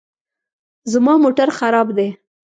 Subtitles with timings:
[0.91, 2.07] زما موټر خراب دی